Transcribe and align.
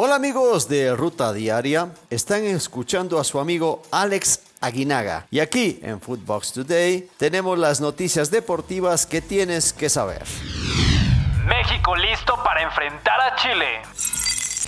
Hola 0.00 0.14
amigos 0.14 0.68
de 0.68 0.94
Ruta 0.94 1.32
Diaria, 1.32 1.88
están 2.08 2.44
escuchando 2.44 3.18
a 3.18 3.24
su 3.24 3.40
amigo 3.40 3.82
Alex 3.90 4.42
Aguinaga. 4.60 5.26
Y 5.28 5.40
aquí 5.40 5.80
en 5.82 6.00
Footbox 6.00 6.52
Today 6.52 7.08
tenemos 7.16 7.58
las 7.58 7.80
noticias 7.80 8.30
deportivas 8.30 9.06
que 9.06 9.20
tienes 9.20 9.72
que 9.72 9.88
saber. 9.88 10.22
México 11.48 11.96
listo 11.96 12.32
para 12.44 12.62
enfrentar 12.62 13.20
a 13.20 13.34
Chile. 13.42 13.66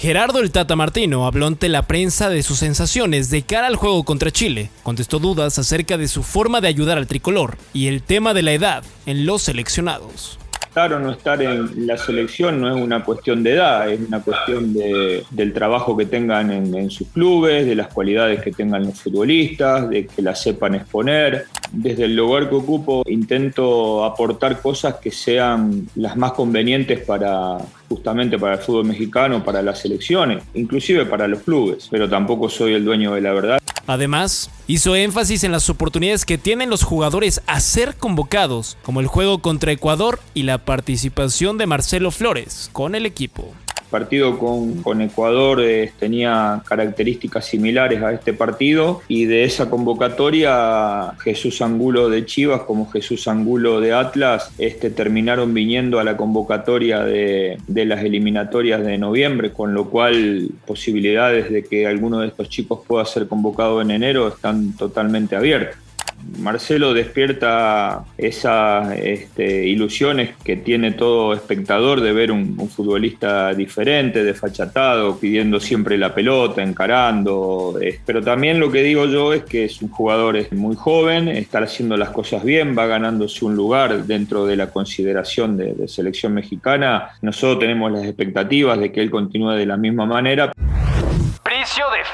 Gerardo 0.00 0.40
el 0.40 0.50
Tata 0.50 0.74
Martino 0.74 1.24
habló 1.24 1.46
ante 1.46 1.68
la 1.68 1.82
prensa 1.82 2.28
de 2.28 2.42
sus 2.42 2.58
sensaciones 2.58 3.30
de 3.30 3.42
cara 3.42 3.68
al 3.68 3.76
juego 3.76 4.02
contra 4.02 4.32
Chile. 4.32 4.68
Contestó 4.82 5.20
dudas 5.20 5.60
acerca 5.60 5.96
de 5.96 6.08
su 6.08 6.24
forma 6.24 6.60
de 6.60 6.66
ayudar 6.66 6.98
al 6.98 7.06
tricolor 7.06 7.56
y 7.72 7.86
el 7.86 8.02
tema 8.02 8.34
de 8.34 8.42
la 8.42 8.50
edad 8.50 8.82
en 9.06 9.26
los 9.26 9.42
seleccionados 9.42 10.39
estar 10.70 10.92
o 10.92 11.00
no 11.00 11.10
estar 11.10 11.42
en 11.42 11.84
la 11.84 11.96
selección 11.96 12.60
no 12.60 12.74
es 12.74 12.80
una 12.80 13.02
cuestión 13.02 13.42
de 13.42 13.54
edad, 13.54 13.90
es 13.90 14.00
una 14.06 14.20
cuestión 14.20 14.72
de, 14.72 15.24
del 15.30 15.52
trabajo 15.52 15.96
que 15.96 16.06
tengan 16.06 16.52
en, 16.52 16.90
sus 16.90 17.08
clubes, 17.08 17.66
de 17.66 17.74
las 17.74 17.88
cualidades 17.88 18.40
que 18.40 18.52
tengan 18.52 18.86
los 18.86 19.00
futbolistas, 19.00 19.90
de 19.90 20.06
que 20.06 20.22
las 20.22 20.40
sepan 20.40 20.76
exponer. 20.76 21.46
Desde 21.72 22.04
el 22.04 22.14
lugar 22.14 22.48
que 22.48 22.54
ocupo 22.54 23.02
intento 23.06 24.04
aportar 24.04 24.60
cosas 24.60 24.94
que 24.96 25.10
sean 25.10 25.88
las 25.96 26.16
más 26.16 26.32
convenientes 26.32 27.00
para 27.00 27.58
justamente 27.88 28.38
para 28.38 28.54
el 28.54 28.60
fútbol 28.60 28.84
mexicano, 28.84 29.42
para 29.44 29.62
las 29.62 29.80
selecciones, 29.80 30.44
inclusive 30.54 31.04
para 31.06 31.26
los 31.26 31.42
clubes, 31.42 31.88
pero 31.90 32.08
tampoco 32.08 32.48
soy 32.48 32.74
el 32.74 32.84
dueño 32.84 33.14
de 33.14 33.20
la 33.20 33.32
verdad. 33.32 33.59
Además, 33.90 34.50
hizo 34.68 34.94
énfasis 34.94 35.42
en 35.42 35.50
las 35.50 35.68
oportunidades 35.68 36.24
que 36.24 36.38
tienen 36.38 36.70
los 36.70 36.84
jugadores 36.84 37.42
a 37.48 37.58
ser 37.58 37.96
convocados, 37.96 38.76
como 38.84 39.00
el 39.00 39.08
juego 39.08 39.42
contra 39.42 39.72
Ecuador 39.72 40.20
y 40.32 40.44
la 40.44 40.58
participación 40.58 41.58
de 41.58 41.66
Marcelo 41.66 42.12
Flores 42.12 42.70
con 42.72 42.94
el 42.94 43.04
equipo 43.04 43.52
partido 43.90 44.38
con, 44.38 45.00
Ecuador 45.00 45.60
eh, 45.62 45.92
tenía 45.98 46.62
características 46.66 47.46
similares 47.46 48.02
a 48.02 48.12
este 48.12 48.32
partido 48.32 49.00
y 49.08 49.24
de 49.24 49.44
esa 49.44 49.68
convocatoria 49.68 51.12
Jesús 51.20 51.60
Angulo 51.62 52.08
de 52.08 52.24
Chivas 52.24 52.62
como 52.62 52.90
Jesús 52.90 53.26
Angulo 53.28 53.80
de 53.80 53.92
Atlas 53.92 54.52
este, 54.58 54.90
terminaron 54.90 55.52
viniendo 55.52 55.98
a 55.98 56.04
la 56.04 56.16
convocatoria 56.16 57.04
de, 57.04 57.58
de 57.66 57.84
las 57.84 58.04
eliminatorias 58.04 58.84
de 58.84 58.98
noviembre, 58.98 59.52
con 59.52 59.74
lo 59.74 59.90
cual 59.90 60.48
posibilidades 60.66 61.50
de 61.50 61.64
que 61.64 61.86
alguno 61.86 62.20
de 62.20 62.28
estos 62.28 62.48
chicos 62.48 62.80
pueda 62.86 63.04
ser 63.04 63.26
convocado 63.26 63.82
en 63.82 63.90
enero 63.90 64.28
están 64.28 64.76
totalmente 64.76 65.36
abiertas. 65.36 65.89
Marcelo 66.38 66.94
despierta 66.94 68.04
esas 68.16 68.92
este, 68.98 69.66
ilusiones 69.66 70.30
que 70.44 70.56
tiene 70.56 70.92
todo 70.92 71.34
espectador 71.34 72.00
de 72.00 72.12
ver 72.12 72.32
un, 72.32 72.58
futbolista 72.70 73.52
diferente, 73.54 74.22
desfachatado, 74.22 75.18
pidiendo 75.18 75.60
siempre 75.60 75.98
la 75.98 76.14
pelota, 76.14 76.62
encarando. 76.62 77.78
pero 78.06 78.22
también 78.22 78.60
lo 78.60 78.70
que 78.70 78.82
digo 78.82 79.06
yo 79.06 79.32
es 79.32 79.44
que 79.44 79.64
es 79.64 79.82
un 79.82 79.88
jugador 79.90 80.36
muy 80.52 80.76
joven, 80.76 81.28
está 81.28 81.58
haciendo 81.58 81.96
las 81.96 82.10
cosas 82.10 82.44
bien, 82.44 82.76
va 82.78 82.86
ganándose 82.86 83.44
un 83.44 83.56
lugar 83.56 84.04
dentro 84.04 84.46
de 84.46 84.56
la 84.56 84.70
consideración 84.70 85.56
de, 85.56 85.88
selección 85.88 86.34
mexicana. 86.34 87.10
Nosotros 87.22 87.58
tenemos 87.58 87.90
las 87.90 88.04
expectativas 88.04 88.78
de 88.78 88.92
que 88.92 89.00
él 89.00 89.10
continúe 89.10 89.52
de 89.52 89.66
la 89.66 89.76
misma 89.76 90.06
manera. 90.06 90.52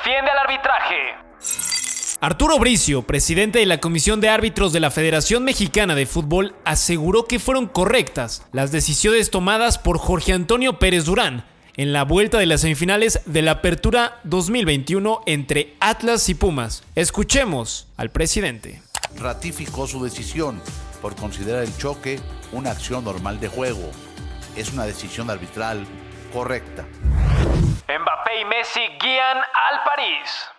Defiende 0.07 0.31
al 0.31 0.39
arbitraje. 0.39 1.26
Arturo 2.21 2.59
Bricio, 2.59 3.03
presidente 3.03 3.59
de 3.59 3.67
la 3.67 3.79
Comisión 3.79 4.23
de 4.23 4.31
Árbitros 4.31 4.73
de 4.73 4.81
la 4.81 4.91
Federación 4.91 5.45
Mexicana 5.45 5.95
de 5.95 6.07
Fútbol, 6.07 6.55
aseguró 6.65 7.27
que 7.27 7.39
fueron 7.39 7.67
correctas 7.67 8.47
las 8.53 8.73
decisiones 8.73 9.31
tomadas 9.31 9.77
por 9.77 9.99
Jorge 9.99 10.33
Antonio 10.33 10.79
Pérez 10.79 11.05
Durán 11.05 11.45
en 11.77 11.93
la 11.93 12.05
vuelta 12.05 12.39
de 12.39 12.47
las 12.47 12.63
semifinales 12.63 13.21
de 13.27 13.43
la 13.43 13.53
Apertura 13.53 14.21
2021 14.25 15.21
entre 15.27 15.75
Atlas 15.79 16.31
y 16.31 16.35
Pumas. 16.35 16.85
Escuchemos 16.95 17.87
al 17.99 18.11
presidente. 18.11 18.81
Ratificó 19.19 19.87
su 19.87 20.03
decisión 20.03 20.63
por 21.03 21.15
considerar 21.17 21.65
el 21.65 21.77
choque 21.77 22.19
una 22.53 22.71
acción 22.71 23.05
normal 23.05 23.41
de 23.41 23.49
juego. 23.49 23.91
Es 24.57 24.73
una 24.73 24.87
decisión 24.87 25.29
arbitral 25.29 25.87
correcta. 26.33 26.87
Mbappé 27.87 28.41
y 28.41 28.45
Messi 28.47 28.81
guían 29.03 29.37
al 29.37 29.85
París. 29.85 30.56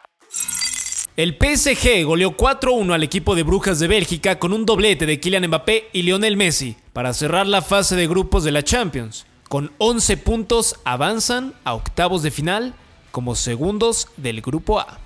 El 1.17 1.35
PSG 1.35 2.03
goleó 2.05 2.38
4-1 2.38 2.94
al 2.94 3.01
equipo 3.01 3.33
de 3.33 3.41
Brujas 3.41 3.79
de 3.79 3.88
Bélgica 3.88 4.38
con 4.38 4.53
un 4.53 4.67
doblete 4.67 5.07
de 5.07 5.19
Kylian 5.19 5.47
Mbappé 5.47 5.89
y 5.91 6.03
Lionel 6.03 6.38
Messi 6.38 6.78
para 6.94 7.11
cerrar 7.11 7.47
la 7.47 7.63
fase 7.63 7.95
de 7.95 8.05
grupos 8.05 8.44
de 8.44 8.51
la 8.51 8.61
Champions. 8.61 9.25
Con 9.50 9.72
11 9.79 10.17
puntos 10.17 10.75
avanzan 10.83 11.55
a 11.63 11.73
octavos 11.73 12.22
de 12.22 12.29
final 12.29 12.75
como 13.09 13.33
segundos 13.33 14.09
del 14.16 14.41
grupo 14.41 14.79
A. 14.79 15.00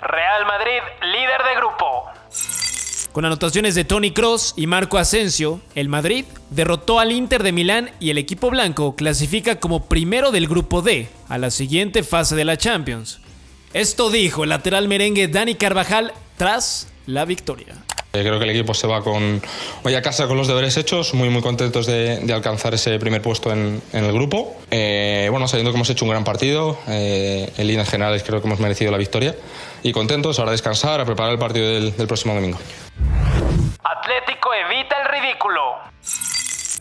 Real 0.00 0.46
Madrid, 0.46 0.80
líder 1.02 1.42
de 1.42 1.56
grupo. 1.56 2.04
Con 3.12 3.26
anotaciones 3.26 3.74
de 3.74 3.84
Tony 3.84 4.12
Cross 4.12 4.54
y 4.56 4.66
Marco 4.66 4.96
Asensio, 4.96 5.60
el 5.74 5.90
Madrid 5.90 6.24
derrotó 6.48 6.98
al 6.98 7.12
Inter 7.12 7.42
de 7.42 7.52
Milán 7.52 7.90
y 8.00 8.08
el 8.08 8.16
equipo 8.16 8.48
blanco 8.48 8.96
clasifica 8.96 9.60
como 9.60 9.84
primero 9.84 10.30
del 10.30 10.48
grupo 10.48 10.80
D 10.80 11.10
a 11.28 11.36
la 11.36 11.50
siguiente 11.50 12.02
fase 12.02 12.34
de 12.34 12.46
la 12.46 12.56
Champions. 12.56 13.20
Esto 13.74 14.10
dijo 14.10 14.44
el 14.44 14.50
lateral 14.50 14.86
merengue 14.86 15.28
Dani 15.28 15.54
Carvajal 15.54 16.12
tras 16.36 16.92
la 17.06 17.24
victoria. 17.24 17.74
Eh, 18.12 18.20
creo 18.20 18.38
que 18.38 18.44
el 18.44 18.50
equipo 18.50 18.74
se 18.74 18.86
va 18.86 19.02
con 19.02 19.40
hoy 19.82 19.94
a 19.94 20.02
casa 20.02 20.28
con 20.28 20.36
los 20.36 20.46
deberes 20.46 20.76
hechos, 20.76 21.14
muy 21.14 21.30
muy 21.30 21.40
contentos 21.40 21.86
de, 21.86 22.30
alcanzar 22.34 22.74
ese 22.74 22.98
primer 22.98 23.22
puesto 23.22 23.50
en, 23.50 23.80
el 23.94 24.12
grupo. 24.12 24.54
Eh, 24.70 25.28
bueno, 25.30 25.48
sabiendo 25.48 25.70
que 25.70 25.76
hemos 25.76 25.88
hecho 25.88 26.04
un 26.04 26.10
gran 26.10 26.22
partido, 26.22 26.78
eh, 26.88 27.50
en 27.56 27.66
líneas 27.66 27.88
generales 27.88 28.22
creo 28.22 28.42
que 28.42 28.46
hemos 28.46 28.60
merecido 28.60 28.92
la 28.92 28.98
victoria 28.98 29.34
y 29.82 29.92
contentos 29.92 30.38
ahora 30.38 30.50
a 30.50 30.52
descansar, 30.52 31.00
a 31.00 31.06
preparar 31.06 31.32
el 31.32 31.38
partido 31.38 31.66
del, 31.66 31.96
del 31.96 32.06
próximo 32.06 32.34
domingo. 32.34 32.58
Atlético 33.82 34.50
evita 34.52 34.96
el 35.00 35.08
ridículo. 35.08 35.92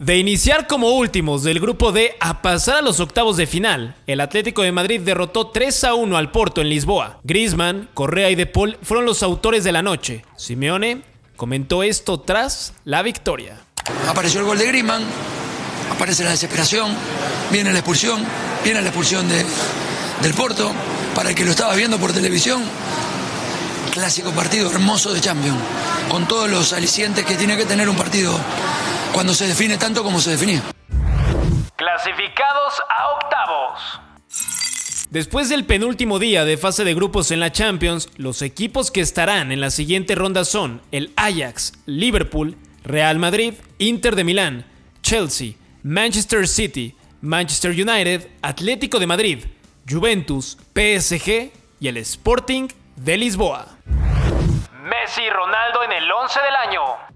De 0.02 0.18
iniciar 0.18 0.66
como 0.66 0.94
últimos 0.94 1.44
del 1.44 1.60
grupo 1.60 1.92
D 1.92 2.16
a 2.20 2.42
pasar 2.42 2.78
a 2.78 2.82
los 2.82 3.00
octavos 3.00 3.38
de 3.38 3.46
final, 3.46 3.96
el 4.08 4.20
Atlético 4.20 4.64
de 4.64 4.72
Madrid 4.72 5.00
derrotó 5.00 5.50
3 5.50 5.84
a 5.84 5.94
1 5.94 6.18
al 6.18 6.32
Porto 6.32 6.60
en 6.60 6.70
Lisboa. 6.70 7.20
Griezmann, 7.24 7.88
Correa 7.94 8.32
y 8.32 8.36
De 8.36 8.48
Paul 8.48 8.80
fueron 8.82 9.06
los 9.06 9.22
autores 9.22 9.64
de 9.64 9.72
la 9.72 9.84
noche. 9.84 10.26
Simeone 10.36 11.04
comentó 11.36 11.84
esto 11.84 12.20
tras 12.20 12.74
la 12.84 13.04
victoria. 13.04 13.62
Apareció 14.08 14.40
el 14.40 14.48
gol 14.48 14.58
de 14.58 14.66
Griezmann, 14.66 15.04
aparece 15.92 16.24
la 16.24 16.32
desesperación, 16.32 16.96
viene 17.52 17.72
la 17.72 17.78
expulsión, 17.78 18.26
viene 18.64 18.82
la 18.82 18.88
expulsión 18.88 19.30
de, 19.30 19.46
del 20.24 20.34
Porto. 20.34 20.72
Para 21.14 21.30
el 21.30 21.36
que 21.36 21.46
lo 21.46 21.52
estaba 21.52 21.76
viendo 21.76 22.00
por 22.00 22.12
televisión, 22.12 22.64
clásico 23.94 24.32
partido 24.32 24.72
hermoso 24.72 25.14
de 25.14 25.22
Champions, 25.22 25.60
con 26.10 26.28
todos 26.28 26.50
los 26.50 26.74
alicientes 26.74 27.24
que 27.24 27.36
tiene 27.36 27.56
que 27.56 27.66
tener 27.66 27.88
un 27.88 27.96
partido 27.96 28.36
cuando 29.14 29.34
se 29.34 29.48
define 29.48 29.78
tanto 29.78 30.04
como 30.04 30.20
se 30.20 30.32
definía. 30.32 30.62
Clasificados 31.76 32.82
a 32.90 33.10
octavos. 33.16 34.02
Después 35.10 35.50
del 35.50 35.66
penúltimo 35.66 36.20
día 36.20 36.46
de 36.46 36.58
fase 36.58 36.84
de 36.86 36.94
grupos 36.94 37.32
en 37.32 37.42
la 37.42 37.52
Champions, 37.52 38.10
los 38.16 38.42
equipos 38.42 38.92
que 38.92 39.02
estarán 39.02 39.52
en 39.52 39.60
la 39.60 39.70
siguiente 39.70 40.16
ronda 40.16 40.46
son 40.46 40.82
el 40.92 41.12
Ajax, 41.18 41.74
Liverpool, 41.86 42.58
Real 42.84 43.20
Madrid, 43.20 43.56
Inter 43.78 44.16
de 44.16 44.24
Milán, 44.24 44.66
Chelsea, 45.02 45.56
Manchester 45.84 46.48
City, 46.48 46.96
Manchester 47.20 47.72
United, 47.72 48.30
Atlético 48.42 49.00
de 49.00 49.08
Madrid, 49.08 49.46
Juventus, 49.90 50.58
PSG 50.74 51.52
y 51.80 51.88
el 51.88 51.98
Sporting 51.98 52.70
de 52.96 53.18
Lisboa. 53.18 53.68
Messi 54.84 55.22
y 55.22 55.30
Ronaldo 55.30 55.84
en 55.84 55.92
el 55.92 56.12
11 56.12 56.40
del 56.42 56.56
año. 56.56 57.11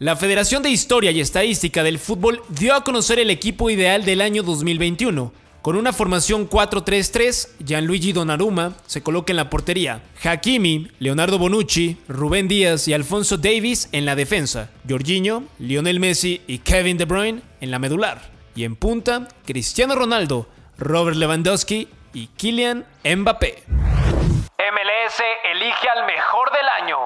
La 0.00 0.16
Federación 0.16 0.62
de 0.62 0.70
Historia 0.70 1.10
y 1.10 1.20
Estadística 1.20 1.82
del 1.82 1.98
Fútbol 1.98 2.42
dio 2.48 2.74
a 2.74 2.84
conocer 2.84 3.18
el 3.18 3.28
equipo 3.28 3.68
ideal 3.68 4.02
del 4.02 4.22
año 4.22 4.42
2021. 4.42 5.30
Con 5.60 5.76
una 5.76 5.92
formación 5.92 6.48
4-3-3, 6.48 7.50
Gianluigi 7.62 8.14
Donnarumma 8.14 8.72
se 8.86 9.02
coloca 9.02 9.30
en 9.34 9.36
la 9.36 9.50
portería, 9.50 10.00
Hakimi, 10.24 10.90
Leonardo 11.00 11.38
Bonucci, 11.38 11.98
Rubén 12.08 12.48
Díaz 12.48 12.88
y 12.88 12.94
Alfonso 12.94 13.36
Davis 13.36 13.90
en 13.92 14.06
la 14.06 14.14
defensa, 14.14 14.70
Jorginho, 14.88 15.44
Lionel 15.58 16.00
Messi 16.00 16.40
y 16.46 16.60
Kevin 16.60 16.96
De 16.96 17.04
Bruyne 17.04 17.42
en 17.60 17.70
la 17.70 17.78
medular, 17.78 18.22
y 18.54 18.64
en 18.64 18.76
punta, 18.76 19.28
Cristiano 19.44 19.96
Ronaldo, 19.96 20.48
Robert 20.78 21.18
Lewandowski 21.18 21.88
y 22.14 22.28
Kylian 22.38 22.86
Mbappé. 23.04 23.64
MLS 23.68 25.20
elige 25.52 25.88
al 25.94 26.06
mejor 26.06 26.50
del 26.52 26.68
año. 26.84 26.96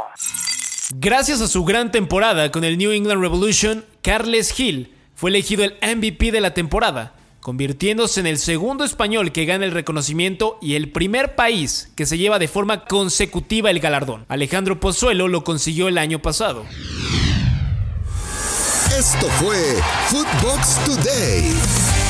Gracias 0.91 1.41
a 1.41 1.49
su 1.49 1.65
gran 1.65 1.91
temporada 1.91 2.51
con 2.51 2.63
el 2.63 2.77
New 2.77 2.91
England 2.91 3.23
Revolution, 3.23 3.85
Carles 4.03 4.59
Hill 4.59 4.93
fue 5.15 5.31
elegido 5.31 5.65
el 5.65 5.77
MVP 5.81 6.31
de 6.31 6.43
la 6.43 6.53
temporada, 6.53 7.15
convirtiéndose 7.41 8.21
en 8.21 8.27
el 8.27 8.39
segundo 8.39 8.85
español 8.85 9.33
que 9.33 9.47
gana 9.47 9.65
el 9.65 9.73
reconocimiento 9.73 10.59
y 10.61 10.75
el 10.75 10.91
primer 10.91 11.37
país 11.37 11.91
que 11.97 12.05
se 12.05 12.19
lleva 12.19 12.39
de 12.39 12.49
forma 12.49 12.85
consecutiva 12.85 13.71
el 13.71 13.81
galardón. 13.81 14.27
Alejandro 14.29 14.79
Pozuelo 14.79 15.29
lo 15.29 15.43
consiguió 15.43 15.89
el 15.89 15.97
año 15.97 16.21
pasado. 16.21 16.67
Esto 18.99 19.27
fue 19.39 19.79
Footbox 20.09 20.85
Today. 20.85 22.04